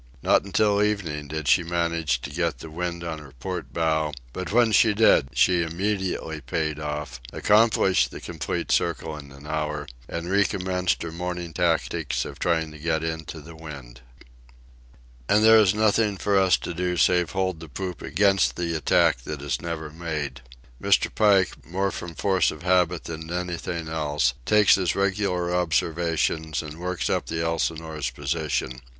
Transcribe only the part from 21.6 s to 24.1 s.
more from force of habit than anything